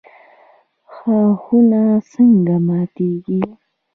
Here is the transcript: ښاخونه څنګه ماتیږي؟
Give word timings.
ښاخونه 0.93 1.81
څنګه 2.11 2.55
ماتیږي؟ 2.67 3.41